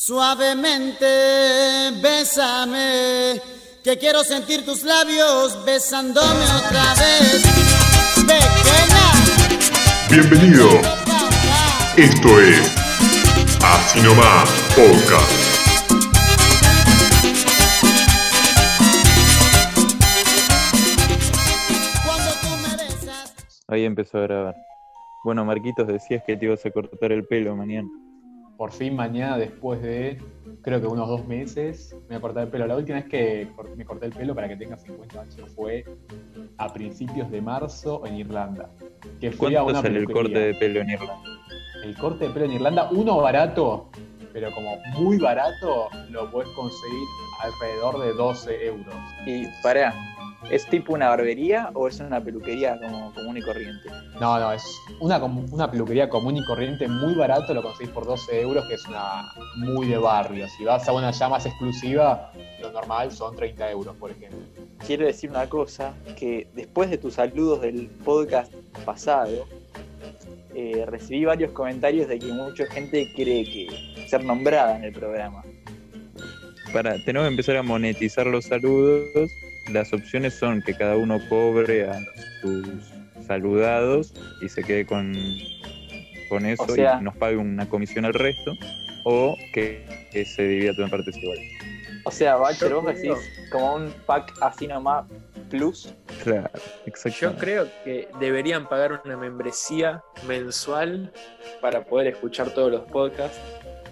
[0.00, 3.42] Suavemente, bésame,
[3.82, 7.42] que quiero sentir tus labios besándome otra vez.
[8.14, 9.12] Pequeña.
[10.08, 10.68] Bienvenido.
[11.96, 12.76] Esto es
[13.60, 15.32] Así Nomás Podcast.
[23.66, 24.54] Ahí empezó a grabar.
[25.24, 27.88] Bueno, Marquitos, decías que te ibas a cortar el pelo mañana.
[28.58, 30.18] Por fin mañana, después de
[30.62, 32.66] creo que unos dos meses, me voy a cortar el pelo.
[32.66, 35.84] La última vez que me corté el pelo para que tenga 50 años fue
[36.56, 38.68] a principios de marzo en Irlanda.
[39.20, 41.22] Que fui a ¿Cuánto una sale el corte de pelo en Irlanda?
[41.84, 43.90] El corte de pelo en Irlanda, uno barato,
[44.32, 47.06] pero como muy barato, lo puedes conseguir
[47.40, 48.94] alrededor de 12 euros.
[49.24, 49.94] Y pará,
[50.50, 53.88] ¿es tipo una barbería o es una peluquería como común y corriente?
[54.20, 54.62] No, no, es
[55.00, 59.32] una, peluquería común y corriente, muy barato, lo conseguís por 12 euros, que es una
[59.56, 60.46] muy de barrio.
[60.56, 64.40] Si vas a una ya más exclusiva, lo normal son 30 euros, por ejemplo.
[64.86, 68.52] Quiero decir una cosa, que después de tus saludos del podcast
[68.84, 69.46] pasado,
[70.54, 75.44] eh, recibí varios comentarios de que mucha gente quiere que ser nombrada en el programa.
[76.72, 79.30] Para, tenemos que empezar a monetizar los saludos.
[79.72, 81.98] Las opciones son que cada uno cobre a
[82.40, 82.66] sus
[83.26, 85.12] saludados y se quede con,
[86.28, 88.52] con eso O sea- y nos pague una comisión al resto.
[89.04, 91.44] O que, que se divida en partes iguales.
[92.04, 95.04] O sea, Bacher, vos Yo decís como un pack así nomás
[95.50, 95.94] plus.
[96.22, 97.40] Claro, Yo exactamente.
[97.40, 101.10] creo que deberían pagar una membresía mensual
[101.62, 103.38] para poder escuchar todos los podcasts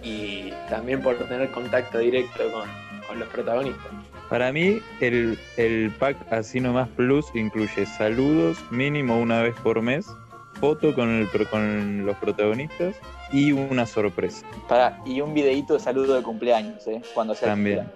[0.03, 2.69] y también por tener contacto directo con,
[3.07, 3.91] con los protagonistas.
[4.29, 10.07] Para mí, el, el pack Así Nomás Plus incluye saludos mínimo una vez por mes,
[10.55, 12.97] foto con, el, pro- con los protagonistas
[13.33, 14.45] y una sorpresa.
[14.69, 17.03] Para, y un videíto de saludo de cumpleaños, ¿eh?
[17.15, 17.93] Cuando sea el También.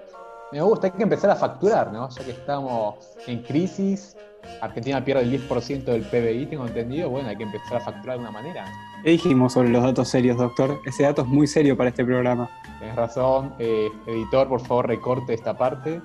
[0.53, 2.09] Me gusta, hay que empezar a facturar, ¿no?
[2.09, 4.17] Ya que estamos en crisis,
[4.61, 8.23] Argentina pierde el 10% del PBI, tengo entendido, bueno, hay que empezar a facturar de
[8.23, 8.67] una manera.
[9.03, 10.81] ¿Qué dijimos sobre los datos serios, doctor?
[10.85, 12.51] Ese dato es muy serio para este programa.
[12.79, 16.01] Tenés razón, eh, editor, por favor, recorte esta parte.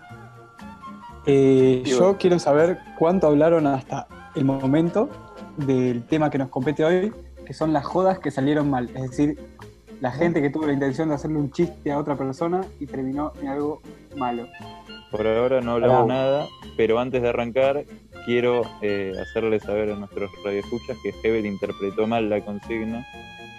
[1.26, 5.10] Eh, yo quiero saber cuánto hablaron hasta el momento
[5.58, 7.14] del tema que nos compete hoy,
[7.46, 8.90] que son las jodas que salieron mal.
[8.94, 9.40] Es decir,
[10.02, 13.34] la gente que tuvo la intención de hacerle un chiste a otra persona y terminó
[13.42, 13.82] en algo
[14.16, 14.48] malo.
[15.12, 16.48] Por ahora no hablamos nada,
[16.78, 17.86] pero antes de arrancar,
[18.26, 23.06] quiero eh, hacerle saber a nuestros radioescuchas que Hebel interpretó mal la consigna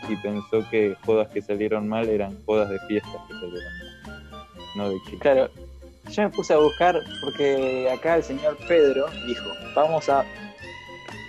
[0.09, 4.22] y pensó que jodas que salieron mal eran jodas de fiestas que salieron mal,
[4.77, 5.21] no de chicos.
[5.21, 5.50] Claro,
[6.10, 10.25] yo me puse a buscar porque acá el señor Pedro dijo, vamos a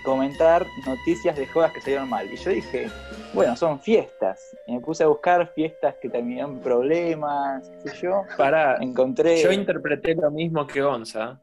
[0.04, 2.32] comentar noticias de jodas que salieron mal.
[2.32, 2.88] Y yo dije,
[3.34, 4.40] bueno, son fiestas.
[4.66, 8.24] Y me puse a buscar fiestas que terminaron en problemas, qué sé yo.
[8.38, 9.42] Para, Encontré...
[9.42, 11.40] yo interpreté lo mismo que Gonza.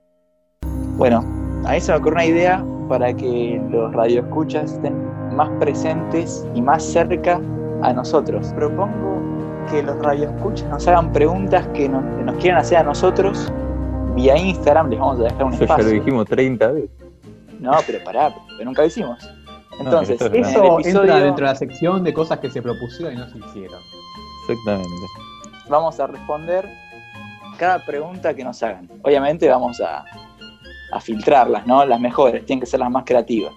[0.97, 4.95] Bueno, a mí se me ocurrió una idea para que los radioescuchas estén
[5.35, 7.41] más presentes y más cerca
[7.83, 8.53] a nosotros.
[8.55, 9.23] Propongo
[9.71, 13.51] que los radioescuchas nos hagan preguntas que nos, que nos quieran hacer a nosotros
[14.15, 14.91] vía Instagram.
[14.91, 16.01] Les vamos a dejar un Eso ya lo espacio.
[16.01, 16.91] dijimos 30 veces.
[17.61, 19.31] No, pero pará, pero nunca lo hicimos.
[19.81, 23.17] Entonces, eso Eso episodio entra dentro de la sección de cosas que se propusieron y
[23.17, 23.81] no se hicieron.
[24.49, 24.89] Exactamente.
[25.69, 26.69] vamos a responder
[27.59, 28.89] cada pregunta que nos hagan.
[29.03, 30.05] Obviamente vamos a,
[30.95, 31.85] a filtrarlas, ¿no?
[31.85, 33.53] Las mejores, tienen que ser las más creativas.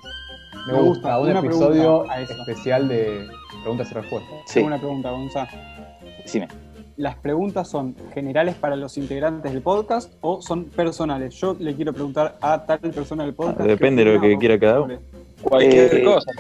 [0.67, 3.27] Me Me gusta, un una episodio especial de
[3.61, 4.33] preguntas y respuestas.
[4.47, 5.47] Sí, Tengo una pregunta, Gonza.
[6.23, 6.47] decime.
[6.97, 11.35] ¿Las preguntas son generales para los integrantes del podcast o son personales?
[11.35, 13.61] Yo le quiero preguntar a tal persona del podcast.
[13.61, 14.97] Ah, depende de lo que quiera cada uno.
[15.43, 16.31] Cualquier Eh, cosa,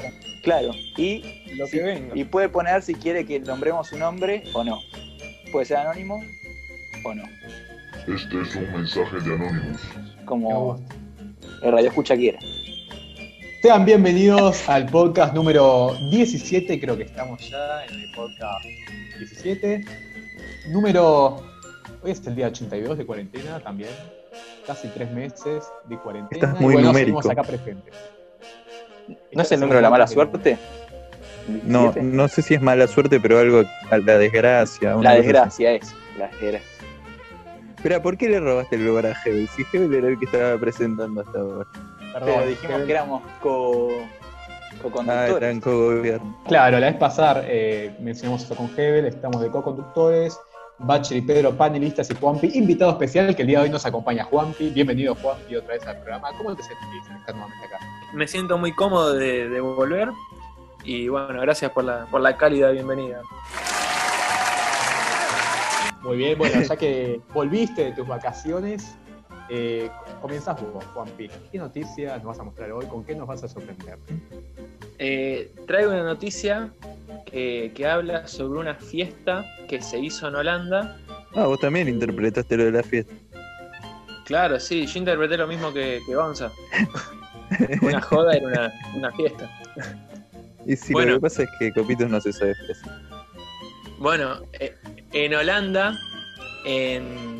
[0.43, 1.21] Claro, y,
[1.55, 2.15] lo que venga.
[2.15, 4.79] y puede poner si quiere que nombremos su nombre o no.
[5.51, 6.19] Puede ser anónimo
[7.05, 7.23] o no,
[8.07, 9.81] Este es un mensaje de Anonymous.
[10.27, 10.77] Como
[11.63, 12.37] el radio escucha quiera.
[13.61, 18.65] Sean bienvenidos al podcast número 17, creo que estamos ya en el podcast
[19.17, 19.85] 17.
[20.67, 21.41] Número.
[22.03, 23.89] Hoy es el día 82 de cuarentena también.
[24.67, 26.45] Casi tres meses de cuarentena.
[26.45, 27.21] Estás muy y bueno, numérico.
[27.21, 27.93] seguimos acá presentes.
[29.31, 30.57] ¿No es el número de la mala suerte?
[31.63, 32.03] No, 17.
[32.03, 34.95] no sé si es mala suerte, pero algo la desgracia.
[34.95, 35.95] La desgracia es.
[36.19, 36.76] La desgracia.
[37.87, 39.47] Espera, ¿por qué le robaste el lugar a Hebel?
[39.47, 41.65] Si Hebel era el que estaba presentando hasta ahora.
[42.11, 45.37] Perdón, Pero dijimos que éramos co, Ah, co-conductores.
[45.37, 46.43] eran co-gobierno.
[46.49, 50.37] Claro, la vez pasada eh, mencionamos esto con Hebel, estamos de co-conductores,
[50.79, 54.25] Bacher y Pedro panelistas y Juanpi, invitado especial que el día de hoy nos acompaña
[54.25, 54.69] Juanpi.
[54.71, 56.31] Bienvenido Juanpi otra vez al programa.
[56.37, 57.79] ¿Cómo te sentís estar nuevamente acá?
[58.13, 60.09] Me siento muy cómodo de, de volver
[60.83, 63.21] y bueno, gracias por la, por la cálida bienvenida.
[66.07, 68.95] Muy bien, bueno, ya que volviste de tus vacaciones,
[69.49, 69.89] eh,
[70.21, 71.29] comienzas vos, Juanpi.
[71.51, 72.85] ¿Qué noticias nos vas a mostrar hoy?
[72.85, 73.97] ¿Con qué nos vas a sorprender?
[74.99, 76.71] Eh, traigo una noticia
[77.25, 80.97] que, que habla sobre una fiesta que se hizo en Holanda.
[81.35, 83.13] Ah, vos también interpretaste lo de la fiesta.
[84.25, 86.51] Claro, sí, yo interpreté lo mismo que, que Gonza.
[87.81, 89.49] Una joda era una, una fiesta.
[90.65, 91.11] Y si Bueno.
[91.11, 93.01] lo que pasa es que Copitos no se sabe expresar.
[93.99, 94.75] Bueno, eh,
[95.13, 95.97] en Holanda,
[96.65, 97.39] en...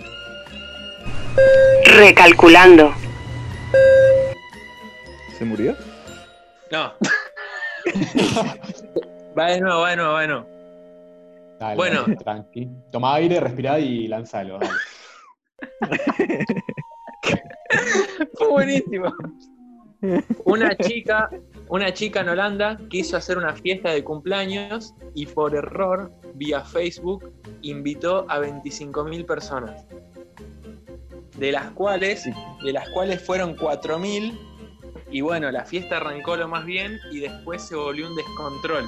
[1.97, 2.93] Recalculando.
[5.37, 5.75] ¿Se murió?
[6.71, 6.93] No.
[9.37, 10.47] va de nuevo, va de nuevo, va de nuevo.
[11.59, 12.01] Dale, Bueno.
[12.01, 12.69] dale, tranqui.
[12.91, 14.59] Toma aire, respirá y lánzalo.
[14.59, 14.73] dale.
[18.37, 19.13] Fue buenísimo.
[20.45, 21.29] Una chica,
[21.69, 27.31] una chica en Holanda quiso hacer una fiesta de cumpleaños y por error, vía Facebook,
[27.61, 29.85] invitó a 25.000 personas.
[31.37, 32.25] De las cuales,
[32.63, 34.37] de las cuales fueron 4.000
[35.09, 38.85] y bueno, la fiesta arrancó lo más bien y después se volvió un descontrol.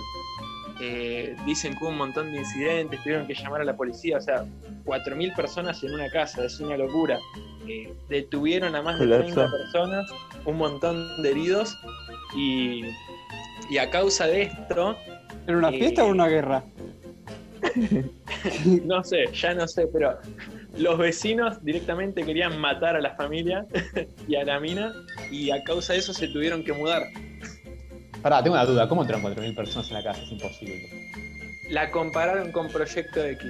[0.82, 4.22] Eh, dicen que hubo un montón de incidentes, tuvieron que llamar a la policía, o
[4.22, 4.46] sea,
[4.86, 7.20] 4.000 personas en una casa, es una locura.
[7.68, 9.36] Eh, detuvieron a más de Colapso.
[9.36, 10.10] 30 personas,
[10.46, 11.76] un montón de heridos
[12.36, 12.84] y,
[13.70, 14.98] y a causa de esto,
[15.48, 15.80] ¿Era una Eh.
[15.80, 16.64] fiesta o una guerra?
[18.86, 20.18] no sé, ya no sé, pero
[20.78, 23.66] los vecinos directamente querían matar a la familia
[24.28, 24.94] y a la mina
[25.32, 27.04] y a causa de eso se tuvieron que mudar.
[28.22, 28.88] Pará, tengo una duda.
[28.88, 30.22] ¿Cómo entran 4.000 personas en la casa?
[30.22, 30.90] Es imposible.
[31.70, 33.48] La compararon con Proyecto X.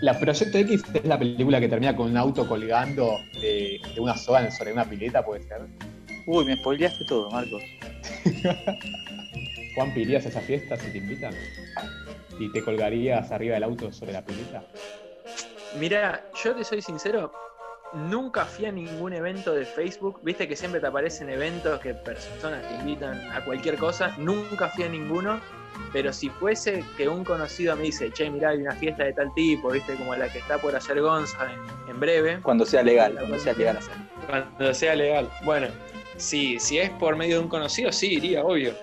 [0.00, 4.16] La Proyecto X es la película que termina con un auto colgando de, de una
[4.16, 5.60] soga sobre una pileta, ¿puede ser?
[6.26, 7.62] Uy, me spoileaste todo, Marcos.
[9.74, 11.34] Juan, ¿irías a esa fiesta si te invitan?
[12.38, 14.62] ¿Y te colgarías arriba del auto sobre la pileta?
[15.78, 17.32] Mira, yo te soy sincero,
[17.94, 20.20] nunca fui a ningún evento de Facebook.
[20.22, 24.14] Viste que siempre te aparecen eventos que personas te invitan a cualquier cosa.
[24.18, 25.40] Nunca fui a ninguno.
[25.90, 29.32] Pero si fuese que un conocido me dice, che, mirá, hay una fiesta de tal
[29.34, 33.14] tipo, viste, como la que está por hacer Gonza en, en breve, Cuando sea legal,
[33.14, 33.94] cuando sea legal hacer.
[34.26, 35.30] cuando sea legal.
[35.44, 35.68] Bueno,
[36.16, 38.74] si, si es por medio de un conocido, sí, iría, obvio.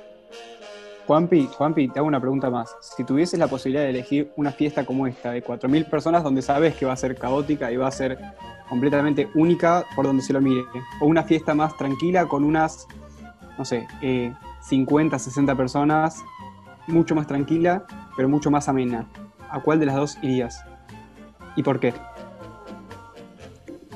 [1.09, 2.75] Juanpi, Juanpi, te hago una pregunta más.
[2.81, 6.75] Si tuvieses la posibilidad de elegir una fiesta como esta, de 4.000 personas, donde sabes
[6.75, 8.19] que va a ser caótica y va a ser
[8.69, 10.65] completamente única por donde se lo mire,
[11.01, 12.87] o una fiesta más tranquila con unas,
[13.57, 16.21] no sé, eh, 50, 60 personas,
[16.85, 17.85] mucho más tranquila,
[18.15, 19.07] pero mucho más amena,
[19.49, 20.63] ¿a cuál de las dos irías?
[21.55, 21.91] ¿Y por qué?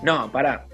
[0.01, 0.65] No, pará.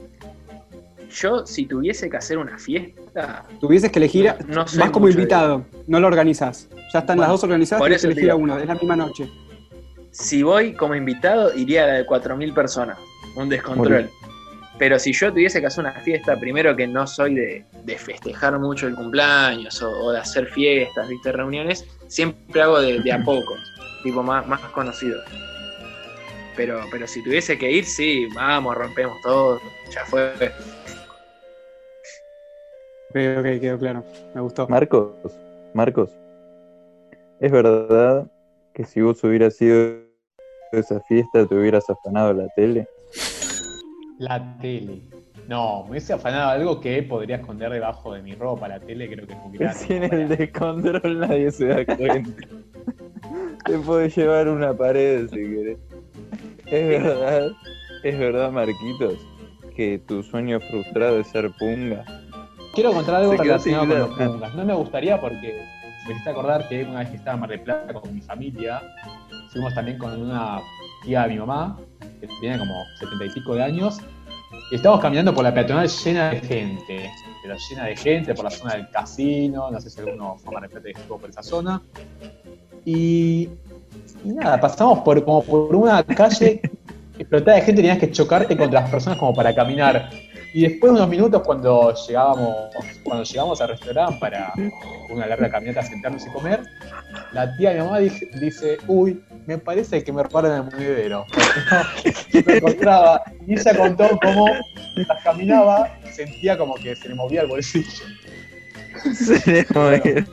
[1.09, 5.65] Yo, si tuviese que hacer una fiesta, Tuvieses que elegir, no vas como de- invitado,
[5.87, 6.69] no lo organizas.
[6.93, 9.29] Ya están Bueno, las dos organizadas, tienes que elegir a uno, es la misma noche.
[10.11, 12.97] si voy como invitado, iría a la de 4.000 personas.
[13.35, 14.09] Un descontrol.
[14.77, 18.57] Pero si yo tuviese que hacer una fiesta, primero que no soy de, de festejar
[18.59, 23.21] mucho el cumpleaños o, o de hacer fiestas, viste, reuniones, siempre hago de, de a
[23.23, 23.55] poco,
[24.03, 25.23] tipo más, más conocidos.
[26.55, 29.59] Pero, pero si tuviese que ir, sí, vamos, rompemos todo,
[29.93, 30.31] ya fue.
[33.09, 34.03] Ok, ok, quedó claro.
[34.35, 34.67] Me gustó.
[34.67, 35.11] Marcos,
[35.73, 36.11] Marcos,
[37.39, 38.29] ¿es verdad
[38.73, 39.97] que si vos hubieras sido
[40.71, 42.87] a esa fiesta te hubieras afanado la tele?
[44.19, 45.01] La tele.
[45.47, 48.67] No, me hubiese afanado algo que podría esconder debajo de mi ropa.
[48.67, 49.79] La tele creo que es muy grande.
[49.79, 52.47] Si en el descontrol nadie se da cuenta.
[53.65, 55.79] Te puedes llevar una pared si querés.
[56.67, 57.51] Es verdad,
[58.03, 59.17] es verdad, Marquitos,
[59.75, 62.05] que tu sueño frustrado es ser punga.
[62.79, 64.55] Quiero contar algo relacionado con los pungas.
[64.55, 65.65] No me gustaría porque
[66.07, 68.81] me hiciste acordar que una vez que estaba en Mar del Plata con mi familia,
[69.51, 70.61] fuimos también con una
[71.03, 71.77] tía de mi mamá,
[72.21, 73.99] que tiene como setenta y pico de años,
[74.71, 77.11] y estábamos caminando por la peatonal llena de gente,
[77.43, 80.61] pero llena de gente por la zona del casino, no sé si alguno fue a
[80.61, 81.81] Mar del Plata y estuvo por esa zona.
[82.85, 83.49] Y,
[84.23, 86.61] y nada, pasamos por, como por una calle
[87.17, 90.09] explotada de gente, tenías que chocarte contra las personas como para caminar.
[90.53, 94.51] Y después de unos minutos cuando llegábamos, cuando llegamos al restaurante para
[95.09, 96.61] una larga caminata sentarnos y comer,
[97.33, 101.25] la tía de mi mamá dije- dice, uy, me parece que me robaron el monedero.
[101.71, 103.21] No, me encontraba.
[103.45, 104.45] Y ella contó cómo
[104.95, 108.05] mientras caminaba sentía como que se le movía el bolsillo.
[109.13, 110.25] Se le mueve.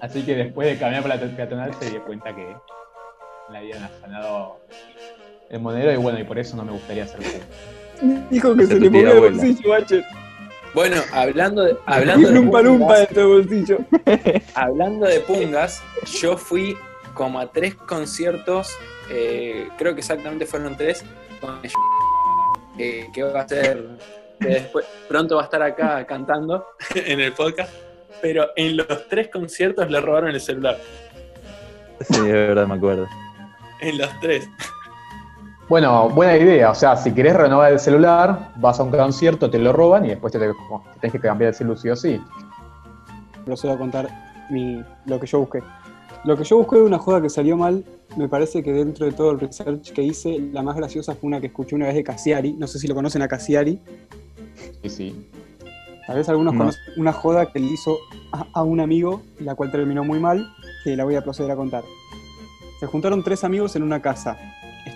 [0.00, 2.46] Así que después de caminar por la peatonal se dio cuenta que
[3.52, 4.60] le habían afanado
[5.50, 7.44] el monedero y bueno, y por eso no me gustaría hacer público.
[8.30, 10.04] Dijo que se le movió el bolsillo, Bacher.
[10.72, 13.78] Bueno, hablando de, hablando de lumpa lumpa pungas, de este bolsillo.
[14.54, 15.82] hablando de pungas,
[16.20, 16.76] yo fui
[17.14, 18.76] como a tres conciertos,
[19.10, 21.04] eh, creo que exactamente fueron tres,
[21.40, 21.58] con
[22.78, 23.84] eh, que va a ser,
[24.38, 26.64] que después, pronto va a estar acá cantando
[26.94, 27.72] en el podcast,
[28.22, 30.78] pero en los tres conciertos le robaron el celular.
[32.08, 33.08] Sí, de verdad me acuerdo.
[33.80, 34.48] En los tres.
[35.70, 36.70] Bueno, buena idea.
[36.70, 40.08] O sea, si querés renovar el celular, vas a un concierto, te lo roban y
[40.08, 40.52] después te, te
[41.00, 42.20] tenés que cambiar el celular sí o sí.
[43.44, 44.08] procedo a contar
[44.50, 45.62] mi, lo que yo busqué.
[46.24, 47.84] Lo que yo busqué de una joda que salió mal,
[48.16, 51.40] me parece que dentro de todo el research que hice, la más graciosa fue una
[51.40, 52.52] que escuché una vez de Cassiari.
[52.54, 53.80] No sé si lo conocen a Cassiari.
[54.82, 55.30] Sí, sí.
[56.06, 56.58] Tal vez algunos No.
[56.58, 57.96] conocen una joda que le hizo
[58.32, 61.56] a, a un amigo, la cual terminó muy mal, que la voy a proceder a
[61.56, 61.84] contar.
[62.80, 64.36] Se juntaron tres amigos en una casa.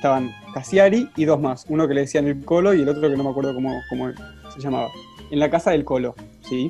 [0.05, 1.65] Estaban Cassiari y dos más.
[1.71, 4.13] Uno que le decían el Colo y el otro que no me acuerdo cómo, cómo
[4.55, 4.91] se llamaba.
[5.31, 6.69] En la casa del Colo, ¿sí?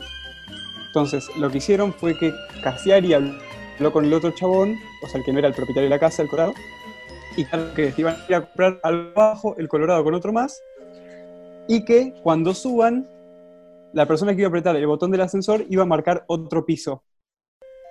[0.87, 5.25] Entonces, lo que hicieron fue que Cassiari habló con el otro chabón, o sea, el
[5.27, 6.55] que no era el propietario de la casa, el Colorado,
[7.37, 10.63] y que iban a ir a comprar algo abajo, el Colorado con otro más,
[11.67, 13.05] y que cuando suban,
[13.95, 17.03] la persona que iba a apretar el botón del ascensor iba a marcar otro piso.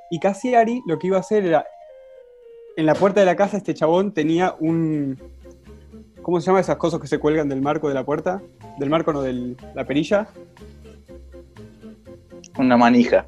[0.10, 1.66] Y Cassiari lo que iba a hacer era,
[2.75, 5.18] en la puerta de la casa este chabón tenía un...
[6.22, 8.42] ¿Cómo se llama esas cosas que se cuelgan del marco de la puerta?
[8.80, 10.27] Del marco, no, de la perilla.
[12.58, 13.25] Una manija.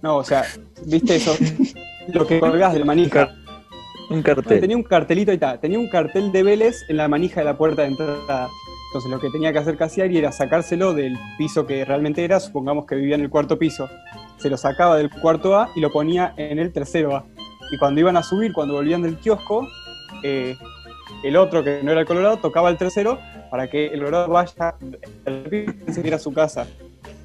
[0.00, 0.44] No, o sea,
[0.86, 1.36] ¿viste eso?
[2.12, 3.30] lo que colgás del manija.
[4.08, 4.60] Un cartel.
[4.60, 7.56] Tenía un cartelito, ahí está, tenía un cartel de Vélez en la manija de la
[7.56, 8.48] puerta de entrada.
[8.88, 12.86] Entonces lo que tenía que hacer Cassiari era sacárselo del piso que realmente era, supongamos
[12.86, 13.88] que vivía en el cuarto piso.
[14.38, 17.24] Se lo sacaba del cuarto A y lo ponía en el tercero A.
[17.70, 19.68] Y cuando iban a subir, cuando volvían del kiosco,
[20.22, 20.56] eh,
[21.22, 23.18] el otro que no era el Colorado tocaba el tercero
[23.50, 24.74] para que el Colorado vaya
[25.92, 26.66] se diera a su casa.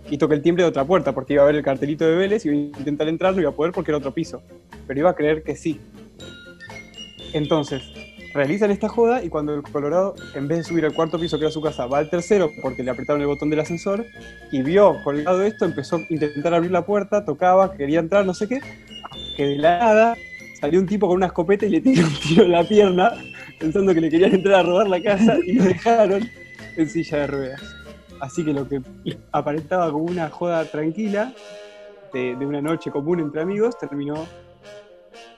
[0.09, 2.45] Y toque el timbre de otra puerta, porque iba a ver el cartelito de Vélez
[2.45, 4.41] y iba a intentar entrar, no iba a poder porque era otro piso.
[4.85, 5.79] Pero iba a creer que sí.
[7.33, 7.81] Entonces,
[8.35, 11.45] realizan esta joda y cuando el Colorado, en vez de subir al cuarto piso que
[11.45, 14.05] era su casa, va al tercero porque le apretaron el botón del ascensor
[14.51, 18.47] y vio colgado esto, empezó a intentar abrir la puerta, tocaba, quería entrar, no sé
[18.47, 18.59] qué,
[19.37, 20.17] que de la nada
[20.65, 23.11] salió un tipo con una escopeta y le tiró un tiro en la pierna,
[23.59, 26.27] pensando que le querían entrar a robar la casa y lo dejaron
[26.75, 27.61] en silla de ruedas.
[28.19, 28.81] Así que lo que
[29.31, 31.33] aparentaba como una joda tranquila
[32.13, 34.25] de, de una noche común entre amigos terminó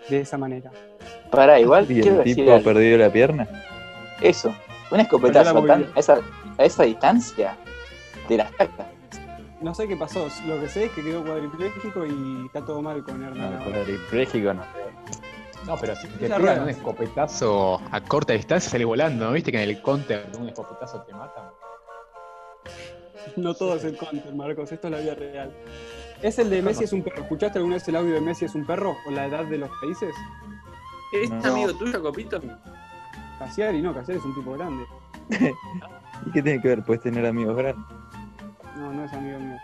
[0.10, 0.72] de esa manera.
[1.30, 2.64] Pará, igual ¿Y el tipo algo.
[2.64, 3.48] perdió la pierna?
[4.22, 4.48] eso.
[4.50, 4.56] Un
[4.92, 6.20] Perdió escopetazo tan- a esa,
[6.58, 7.58] a esa distancia
[8.30, 8.86] te la saca.
[9.62, 13.04] No sé qué pasó, lo que sé es que quedó cuadripléjico y está todo mal
[13.04, 13.58] con Hernán.
[13.58, 14.64] No, cuadripléjico no.
[15.66, 19.32] No, pero si te pegan un escopetazo a corta distancia sale volando, ¿no?
[19.34, 21.46] ¿Viste que en el counter de un escopetazo te matan?
[23.36, 25.52] No todo es el counter, Marcos, esto es la vida real.
[26.22, 27.22] ¿Es el de Messi es un perro?
[27.24, 28.96] ¿Escuchaste alguna vez el audio de Messi es un perro?
[29.08, 30.16] ¿O la edad de los países?
[31.14, 31.46] ¿Es No.
[31.46, 32.42] amigo tuyo, Copito?
[33.40, 34.86] Cassiari no, Cassiari es un tipo grande.
[36.26, 36.84] ¿Y qué tiene que ver?
[36.84, 37.97] Puedes tener amigos grandes.
[38.78, 39.58] No, no es amigo mío.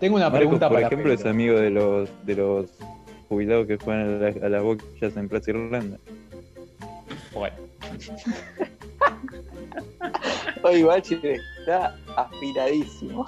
[0.00, 2.70] Tengo una Marcos, pregunta por para ejemplo, es amigo de los de los
[3.28, 5.98] jubilados que juegan a, la- a las bochas en Plaza Irlanda.
[7.32, 7.56] Bueno,
[10.62, 13.26] Hoy igual Chile está aspiradísimo.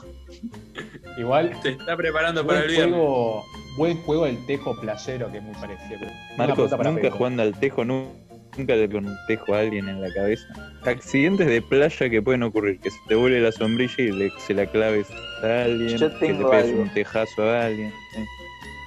[1.18, 2.96] igual, Se está preparando para buen el viernes.
[2.96, 3.44] juego,
[3.76, 6.00] buen juego el tejo playero que es muy parecido.
[6.36, 8.08] Marcos, nunca jugando al tejo, nu-
[8.56, 10.46] nunca le con un tejo a alguien en la cabeza.
[10.84, 14.54] Accidentes de playa que pueden ocurrir, que se te vuele la sombrilla y le- se
[14.54, 15.06] la claves
[15.42, 17.90] a alguien, Yo que te pegues un tejazo a alguien.
[18.12, 18.24] sí,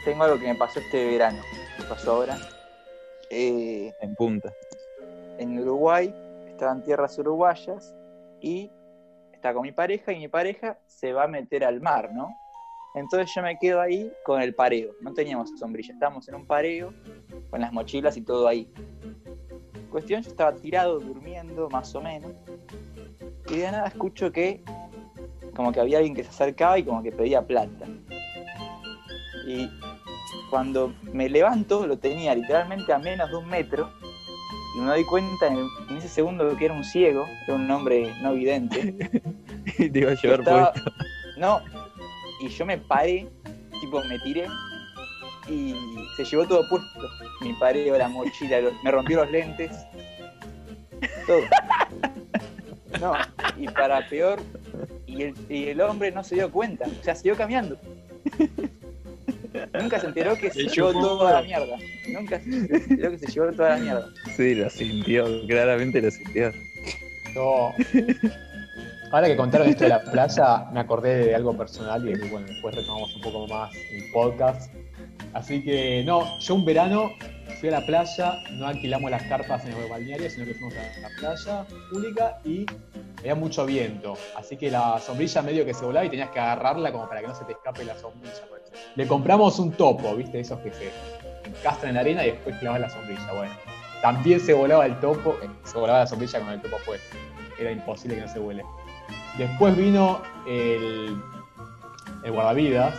[0.06, 1.42] Tengo algo que me pasó este verano.
[1.80, 2.38] Me pasó ahora.
[3.30, 4.54] Eh, en punta.
[5.40, 6.14] en Uruguay,
[6.48, 7.94] estaba en tierras uruguayas
[8.42, 8.72] y
[9.34, 12.30] está con mi pareja y mi pareja se va a meter al mar, ¿no?
[12.96, 14.94] Entonces yo me quedo ahí con el pareo.
[15.02, 16.92] No teníamos sombrilla, estábamos en un pareo
[17.52, 18.68] con las mochilas y todo ahí.
[19.92, 22.32] Cuestión, yo estaba tirado, durmiendo, más o menos.
[23.50, 24.62] Y de nada escucho que
[25.56, 27.86] como que había alguien que se acercaba y como que pedía plata.
[29.48, 29.70] Y
[30.50, 33.90] cuando me levanto, lo tenía literalmente a menos de un metro.
[34.78, 38.14] Y me doy cuenta en, en ese segundo que era un ciego, era un hombre
[38.22, 38.96] no vidente.
[39.80, 40.92] Y te iba a llevar Estaba- puesto.
[41.38, 41.62] No,
[42.42, 43.28] y yo me paré,
[43.80, 44.48] tipo me tiré
[45.50, 45.76] y
[46.16, 47.10] se llevó todo puesto.
[47.42, 49.72] Mi pareo, la mochila, los- me rompió los lentes.
[51.26, 51.42] Todo.
[53.02, 53.14] No,
[53.58, 54.40] y para peor,
[55.06, 57.78] y el, y el hombre no se dio cuenta, o sea, siguió caminando.
[59.80, 61.78] Nunca se enteró que se Le llevó toda la mierda.
[62.14, 64.08] Nunca se enteró que se llevó toda la mierda.
[64.36, 66.52] Sí, lo sintió, claramente lo sintió.
[67.36, 67.74] No.
[69.12, 72.76] Ahora que contaron esto de la playa, me acordé de algo personal y bueno, después
[72.76, 74.72] retomamos un poco más el podcast.
[75.38, 77.12] Así que, no, yo un verano
[77.60, 81.00] fui a la playa, no alquilamos las carpas en el balneario, sino que fuimos a
[81.00, 82.66] la playa pública y
[83.20, 84.18] había mucho viento.
[84.36, 87.28] Así que la sombrilla medio que se volaba y tenías que agarrarla como para que
[87.28, 88.34] no se te escape la sombrilla.
[88.96, 90.40] Le compramos un topo, ¿viste?
[90.40, 90.90] Esos que se
[91.46, 93.32] encastran en la arena y después clavan la sombrilla.
[93.32, 93.54] Bueno,
[94.02, 97.16] también se volaba el topo, eh, se volaba la sombrilla con el topo puesto.
[97.60, 98.66] Era imposible que no se vuele.
[99.38, 101.16] Después vino el,
[102.24, 102.96] el guardavidas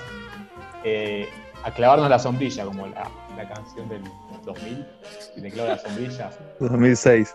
[0.84, 1.28] eh,
[1.64, 4.02] a clavarnos la sombrilla, como la, la canción del
[4.44, 4.86] 2000,
[5.36, 6.30] y te clava la sombrilla.
[6.60, 7.34] 2006.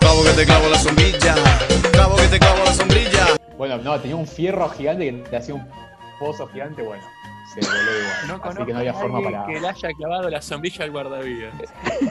[0.00, 1.34] Clavo que te clavo la sombrilla,
[1.92, 3.26] clavo que te clavo la sombrilla.
[3.56, 5.68] Bueno, no, tenía un fierro gigante que te hacía un
[6.20, 7.02] pozo gigante, bueno,
[7.52, 8.28] se voló igual.
[8.28, 9.46] No Así que no había forma para.
[9.46, 11.54] que le haya clavado la sombrilla al guardavidas.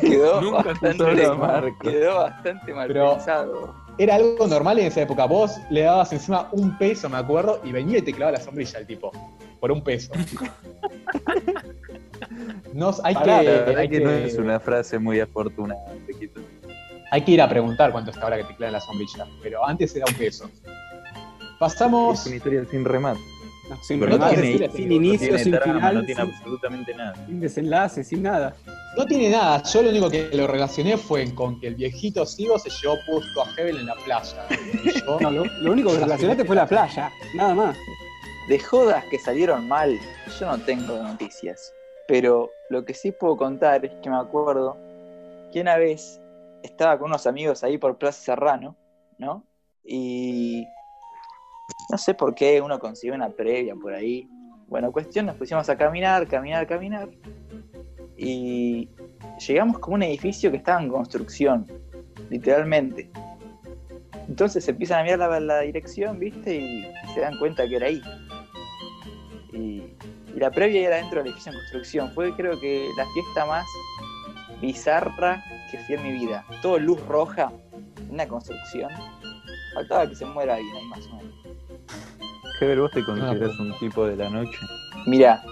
[0.02, 1.78] Quedó Nunca bastante, Marco.
[1.80, 3.76] quedó bastante mal Pero- pensado.
[4.00, 5.26] Era algo normal en esa época.
[5.26, 8.78] Vos le dabas encima un peso, me acuerdo, y venía y te clavaba la sombrilla
[8.80, 9.12] el tipo.
[9.60, 10.12] Por un peso.
[12.74, 15.82] No, hay, Pará, que, la verdad hay, que que, no es una frase muy afortunada,
[16.06, 16.42] Pequito.
[17.12, 19.26] hay que ir a preguntar cuánto está ahora que te la sombrilla.
[19.42, 20.50] Pero antes era un peso.
[21.60, 22.20] Pasamos.
[22.22, 23.20] Es una historia sin remate.
[23.70, 26.06] No, sin no remate, tiene- sin, no sin No inicio, tiene sin trama, final, no
[26.06, 27.26] tiene sin, absolutamente nada.
[27.26, 28.56] sin desenlace, sin nada.
[28.96, 29.64] No tiene nada.
[29.64, 33.42] Yo lo único que lo relacioné fue con que el viejito Sigo se llevó puesto
[33.44, 34.46] a Hebel en la playa.
[34.84, 37.78] Y yo- No, lo, lo único que relacionaste fue la playa, nada más.
[38.48, 40.00] De jodas que salieron mal,
[40.40, 41.74] yo no tengo noticias.
[42.08, 44.78] Pero lo que sí puedo contar es que me acuerdo
[45.52, 46.22] que una vez
[46.64, 48.76] estaba con unos amigos ahí por Plaza Serrano,
[49.18, 49.44] ¿no?
[49.84, 50.66] Y
[51.92, 54.30] no sé por qué uno consiguió una previa por ahí.
[54.68, 57.10] Bueno, cuestión, nos pusimos a caminar, caminar, caminar.
[58.18, 58.90] Y
[59.46, 61.68] llegamos como un edificio que estaba en construcción,
[62.30, 63.10] literalmente.
[64.28, 66.56] Entonces empiezan a mirar la, la dirección, ¿viste?
[66.56, 68.02] Y se dan cuenta que era ahí.
[69.54, 69.84] Y,
[70.36, 72.12] y la previa era dentro del edificio en construcción.
[72.14, 73.66] Fue creo que la fiesta más
[74.62, 76.46] bizarra que fui en mi vida.
[76.62, 77.52] Todo luz roja,
[78.10, 78.92] una construcción.
[79.74, 81.34] Faltaba que se muera alguien ahí más o menos.
[82.60, 84.58] Heber, ¿vos te considerás un tipo de la noche?
[85.06, 85.44] Mira,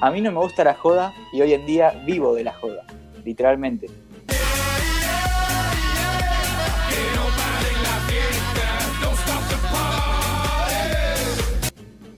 [0.00, 2.84] a mí no me gusta la joda y hoy en día vivo de la joda,
[3.24, 3.88] literalmente.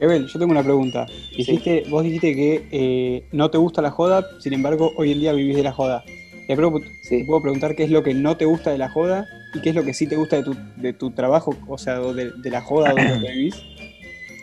[0.01, 1.07] Evel, yo tengo una pregunta.
[1.37, 5.33] Dijiste, Vos dijiste que eh, no te gusta la joda, sin embargo, hoy en día
[5.33, 6.05] vivís de la joda.
[6.47, 6.57] Te,
[7.03, 7.19] Sí.
[7.19, 9.71] te puedo preguntar qué es lo que no te gusta de la joda y qué
[9.71, 12.61] es lo que sí te gusta de tu, de tu trabajo, o sea, de la
[12.63, 13.63] joda donde vivís.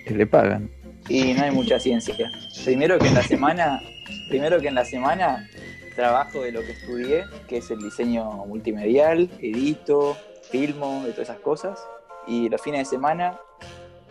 [0.05, 0.69] Que le pagan.
[1.09, 2.15] Y no hay mucha ciencia.
[2.63, 3.81] Primero que en la semana,
[4.29, 5.47] primero que en la semana
[5.95, 10.17] trabajo de lo que estudié, que es el diseño multimedial, edito,
[10.51, 11.79] filmo, de todas esas cosas.
[12.27, 13.37] Y los fines de semana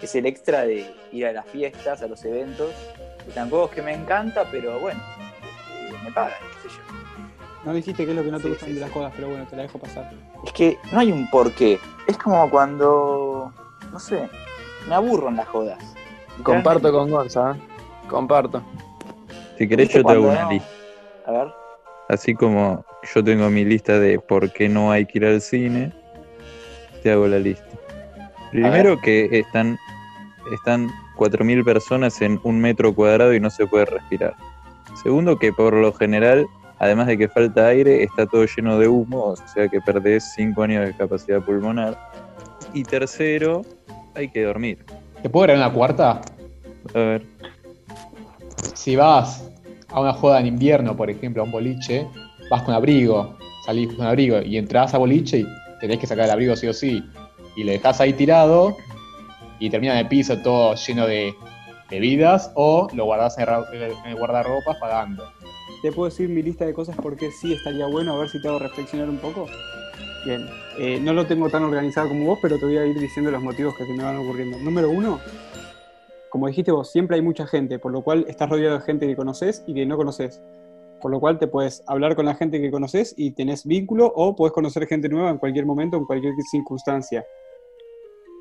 [0.04, 2.70] es el extra de ir a las fiestas, a los eventos.
[3.24, 5.00] Que tampoco es que me encanta, pero bueno,
[5.72, 6.82] eh, me pagan, qué sé yo.
[7.64, 8.94] No dijiste qué es lo que no te Sí, gustan sí, de las sí.
[8.94, 10.10] jodas, pero bueno, te la dejo pasar.
[10.44, 11.78] Es que no hay un porqué.
[12.06, 13.50] Es como cuando,
[13.90, 14.28] no sé,
[14.88, 15.82] me aburro en las jodas.
[16.42, 17.60] Comparto con Gonza, ¿eh?
[18.08, 18.62] Comparto.
[19.56, 20.50] Si querés, ¿Viste yo te hago una no?
[20.50, 20.68] lista.
[21.26, 21.48] A ver,
[22.10, 25.90] Así como yo tengo mi lista de por qué no hay que ir al cine,
[27.02, 27.64] te hago la lista.
[28.50, 29.78] Primero que están,
[30.52, 34.34] están 4.000 personas en un metro cuadrado y no se puede respirar.
[35.02, 36.46] Segundo que por lo general,
[36.78, 40.62] además de que falta aire, está todo lleno de humo, o sea que perdés 5
[40.62, 41.98] años de capacidad pulmonar.
[42.72, 43.62] Y tercero,
[44.14, 44.84] hay que dormir.
[45.22, 46.20] ¿Te puedo agregar una cuarta?
[46.94, 47.26] A ver,
[48.74, 49.50] Si vas
[49.88, 52.06] a una joda en invierno, por ejemplo, a un boliche,
[52.50, 55.46] vas con abrigo, salís con abrigo y entras a boliche y
[55.80, 57.02] tenés que sacar el abrigo sí o sí.
[57.56, 58.76] Y le dejás ahí tirado
[59.58, 61.34] y termina en el piso todo lleno de
[61.90, 63.48] bebidas o lo guardás en
[64.06, 65.24] el, guardarropas pagando.
[65.82, 68.14] ¿Te puedo decir mi lista de cosas por qué sí estaría bueno?
[68.14, 69.46] A ver si te hago reflexionar un poco.
[70.24, 70.46] Bien,
[70.78, 73.42] eh, no lo tengo tan organizado como vos, pero te voy a ir diciendo los
[73.42, 74.58] motivos que se me van ocurriendo.
[74.58, 75.20] Número uno,
[76.30, 79.14] como dijiste vos, siempre hay mucha gente, por lo cual estás rodeado de gente que
[79.14, 80.42] conoces y que no conoces.
[81.00, 84.34] Por lo cual te puedes hablar con la gente que conoces y tenés vínculo o
[84.34, 87.24] puedes conocer gente nueva en cualquier momento, en cualquier circunstancia.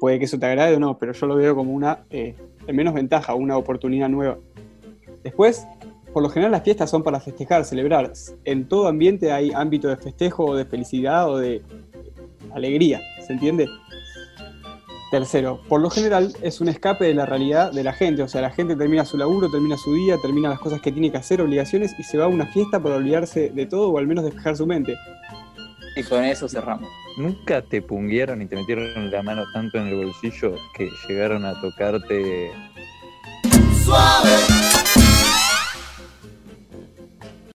[0.04, 2.36] Puede que eso te agrade o no, pero yo lo veo como una, eh,
[2.68, 4.38] al menos ventaja, una oportunidad nueva.
[5.24, 5.66] Después,
[6.12, 8.12] por lo general las fiestas son para festejar, celebrar.
[8.44, 11.62] En todo ambiente hay ámbito de festejo o de felicidad o de
[12.54, 13.66] alegría, ¿se entiende?
[15.10, 18.42] Tercero, por lo general es un escape de la realidad de la gente, o sea,
[18.42, 21.40] la gente termina su laburo, termina su día, termina las cosas que tiene que hacer,
[21.40, 24.58] obligaciones, y se va a una fiesta para olvidarse de todo o al menos despejar
[24.58, 24.98] su mente.
[25.96, 26.90] Y con eso cerramos.
[27.18, 31.60] ¿nunca te punguearon y te metieron la mano tanto en el bolsillo que llegaron a
[31.62, 32.52] tocarte
[33.84, 34.32] Suave,